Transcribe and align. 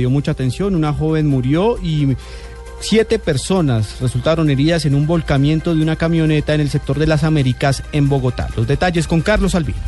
dio 0.00 0.10
mucha 0.10 0.30
atención, 0.30 0.76
una 0.76 0.92
joven 0.92 1.26
murió 1.26 1.76
y 1.82 2.16
siete 2.78 3.18
personas 3.18 4.00
resultaron 4.00 4.48
heridas 4.48 4.84
en 4.84 4.94
un 4.94 5.08
volcamiento 5.08 5.74
de 5.74 5.82
una 5.82 5.96
camioneta 5.96 6.54
en 6.54 6.60
el 6.60 6.70
sector 6.70 7.00
de 7.00 7.08
las 7.08 7.24
Américas 7.24 7.82
en 7.90 8.08
Bogotá. 8.08 8.46
Los 8.54 8.68
detalles 8.68 9.08
con 9.08 9.22
Carlos 9.22 9.56
Albino. 9.56 9.80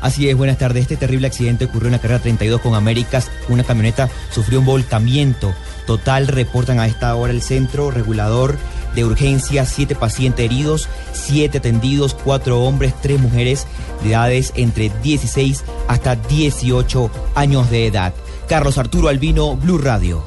Así 0.00 0.28
es, 0.28 0.36
buenas 0.36 0.58
tardes. 0.58 0.82
Este 0.82 0.96
terrible 0.96 1.26
accidente 1.26 1.64
ocurrió 1.64 1.88
en 1.88 1.94
la 1.94 1.98
carrera 1.98 2.22
32 2.22 2.60
con 2.60 2.76
Américas. 2.76 3.28
Una 3.48 3.64
camioneta 3.64 4.08
sufrió 4.30 4.60
un 4.60 4.66
volcamiento 4.66 5.52
total. 5.88 6.28
Reportan 6.28 6.78
a 6.78 6.86
esta 6.86 7.12
hora 7.16 7.32
el 7.32 7.42
centro 7.42 7.90
regulador 7.90 8.56
de 8.94 9.04
urgencia. 9.04 9.66
Siete 9.66 9.96
pacientes 9.96 10.44
heridos, 10.44 10.88
siete 11.12 11.58
atendidos, 11.58 12.14
cuatro 12.14 12.60
hombres, 12.60 12.94
tres 13.02 13.18
mujeres 13.18 13.66
de 14.04 14.10
edades 14.10 14.52
entre 14.54 14.92
16 15.02 15.64
hasta 15.88 16.14
18 16.14 17.10
años 17.34 17.68
de 17.72 17.88
edad. 17.88 18.14
Carlos 18.48 18.78
Arturo 18.78 19.08
Albino, 19.08 19.56
Blue 19.56 19.78
Radio. 19.78 20.22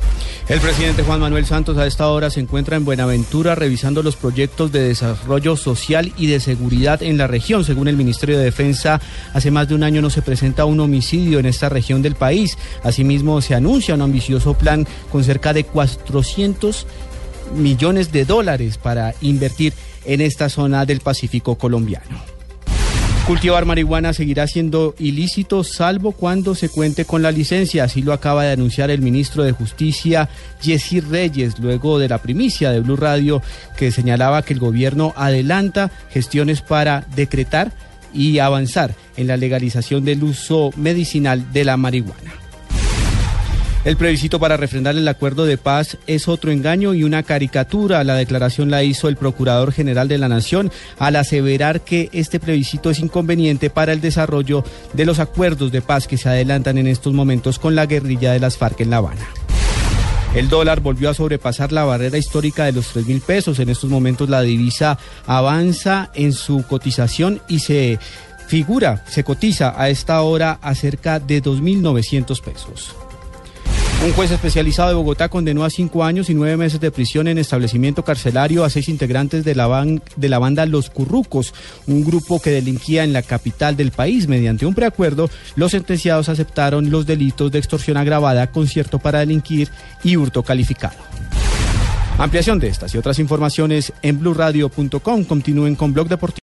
El 0.49 0.59
presidente 0.59 1.03
Juan 1.03 1.19
Manuel 1.19 1.45
Santos 1.45 1.77
a 1.77 1.85
esta 1.85 2.07
hora 2.09 2.29
se 2.31 2.39
encuentra 2.39 2.75
en 2.75 2.83
Buenaventura 2.83 3.53
revisando 3.53 4.01
los 4.01 4.15
proyectos 4.15 4.71
de 4.71 4.81
desarrollo 4.81 5.55
social 5.55 6.11
y 6.17 6.25
de 6.25 6.39
seguridad 6.39 7.03
en 7.03 7.19
la 7.19 7.27
región. 7.27 7.63
Según 7.63 7.87
el 7.87 7.95
Ministerio 7.95 8.37
de 8.37 8.45
Defensa, 8.45 8.99
hace 9.33 9.51
más 9.51 9.67
de 9.67 9.75
un 9.75 9.83
año 9.83 10.01
no 10.01 10.09
se 10.09 10.23
presenta 10.23 10.65
un 10.65 10.79
homicidio 10.79 11.37
en 11.37 11.45
esta 11.45 11.69
región 11.69 12.01
del 12.01 12.15
país. 12.15 12.57
Asimismo, 12.83 13.41
se 13.41 13.53
anuncia 13.53 13.93
un 13.93 14.01
ambicioso 14.01 14.55
plan 14.55 14.87
con 15.11 15.23
cerca 15.23 15.53
de 15.53 15.65
400 15.65 16.87
millones 17.55 18.11
de 18.11 18.25
dólares 18.25 18.79
para 18.79 19.13
invertir 19.21 19.73
en 20.05 20.21
esta 20.21 20.49
zona 20.49 20.85
del 20.85 20.99
Pacífico 20.99 21.59
colombiano. 21.59 22.38
Cultivar 23.29 23.63
marihuana 23.63 24.11
seguirá 24.11 24.47
siendo 24.47 24.95
ilícito 24.97 25.63
salvo 25.63 26.13
cuando 26.13 26.55
se 26.55 26.67
cuente 26.67 27.05
con 27.05 27.21
la 27.21 27.31
licencia, 27.31 27.83
así 27.83 28.01
lo 28.01 28.11
acaba 28.11 28.43
de 28.43 28.53
anunciar 28.53 28.89
el 28.89 29.03
ministro 29.03 29.43
de 29.43 29.51
Justicia, 29.51 30.27
Jessy 30.59 30.99
Reyes, 30.99 31.59
luego 31.59 31.99
de 31.99 32.09
la 32.09 32.17
primicia 32.17 32.71
de 32.71 32.79
Blue 32.79 32.95
Radio 32.95 33.43
que 33.77 33.91
señalaba 33.91 34.41
que 34.41 34.53
el 34.53 34.59
gobierno 34.59 35.13
adelanta 35.15 35.91
gestiones 36.09 36.63
para 36.63 37.05
decretar 37.15 37.71
y 38.15 38.39
avanzar 38.39 38.95
en 39.15 39.27
la 39.27 39.37
legalización 39.37 40.03
del 40.05 40.23
uso 40.23 40.71
medicinal 40.75 41.53
de 41.53 41.65
la 41.65 41.77
marihuana. 41.77 42.48
El 43.85 43.95
plebiscito 43.95 44.41
para 44.41 44.57
refrendar 44.57 44.97
el 44.97 45.07
acuerdo 45.07 45.45
de 45.45 45.57
paz 45.57 45.97
es 46.05 46.27
otro 46.27 46.51
engaño 46.51 46.93
y 46.93 47.05
una 47.05 47.23
caricatura. 47.23 48.03
La 48.03 48.15
declaración 48.15 48.69
la 48.69 48.83
hizo 48.83 49.07
el 49.07 49.15
Procurador 49.15 49.71
General 49.71 50.09
de 50.09 50.17
la 50.17 50.27
Nación 50.27 50.69
al 50.97 51.15
aseverar 51.15 51.81
que 51.81 52.09
este 52.11 52.41
plebiscito 52.41 52.89
es 52.89 52.99
inconveniente 52.99 53.69
para 53.69 53.93
el 53.93 54.01
desarrollo 54.01 54.65
de 54.91 55.05
los 55.05 55.19
acuerdos 55.19 55.71
de 55.71 55.81
paz 55.81 56.07
que 56.07 56.17
se 56.17 56.27
adelantan 56.27 56.77
en 56.77 56.87
estos 56.87 57.13
momentos 57.13 57.57
con 57.57 57.73
la 57.73 57.85
guerrilla 57.85 58.33
de 58.33 58.41
las 58.41 58.57
FARC 58.57 58.81
en 58.81 58.89
La 58.89 58.97
Habana. 58.97 59.25
El 60.35 60.49
dólar 60.49 60.81
volvió 60.81 61.09
a 61.09 61.13
sobrepasar 61.13 61.71
la 61.71 61.85
barrera 61.85 62.17
histórica 62.17 62.65
de 62.65 62.73
los 62.73 62.89
3 62.89 63.07
mil 63.07 63.21
pesos. 63.21 63.59
En 63.59 63.69
estos 63.69 63.89
momentos 63.89 64.27
la 64.27 64.41
divisa 64.41 64.99
avanza 65.25 66.11
en 66.15 66.33
su 66.33 66.63
cotización 66.67 67.41
y 67.47 67.59
se 67.59 67.97
figura, 68.45 69.05
se 69.07 69.23
cotiza 69.23 69.73
a 69.81 69.89
esta 69.89 70.21
hora 70.21 70.59
a 70.61 70.75
cerca 70.75 71.19
de 71.19 71.41
2.900 71.41 72.41
pesos. 72.41 72.93
Un 74.01 74.13
juez 74.13 74.31
especializado 74.31 74.87
de 74.87 74.95
Bogotá 74.95 75.27
condenó 75.27 75.65
a 75.65 75.69
cinco 75.69 76.05
años 76.05 76.29
y 76.29 76.33
nueve 76.33 76.55
meses 76.55 76.79
de 76.79 76.89
prisión 76.89 77.27
en 77.27 77.37
establecimiento 77.37 78.05
carcelario 78.05 78.63
a 78.63 78.69
seis 78.69 78.87
integrantes 78.87 79.43
de 79.43 79.55
la, 79.55 79.85
de 80.15 80.29
la 80.29 80.39
banda 80.39 80.65
Los 80.65 80.89
Currucos, 80.89 81.53
un 81.85 82.05
grupo 82.05 82.41
que 82.41 82.49
delinquía 82.49 83.03
en 83.03 83.11
la 83.11 83.23
capital 83.23 83.75
del 83.75 83.91
país. 83.91 84.29
Mediante 84.29 84.65
un 84.65 84.73
preacuerdo, 84.73 85.29
los 85.57 85.71
sentenciados 85.71 86.29
aceptaron 86.29 86.89
los 86.89 87.05
delitos 87.05 87.51
de 87.51 87.59
extorsión 87.59 87.97
agravada, 87.97 88.47
concierto 88.47 88.99
para 88.99 89.19
delinquir 89.19 89.67
y 90.01 90.15
hurto 90.15 90.43
calificado. 90.43 90.95
Ampliación 92.19 92.59
de 92.59 92.67
estas 92.67 92.93
y 92.95 92.97
otras 92.97 93.19
informaciones 93.19 93.93
en 94.01 94.19
blurradio.com. 94.19 95.23
Continúen 95.25 95.75
con 95.75 95.93
Blog 95.93 96.07
Deportivo. 96.07 96.37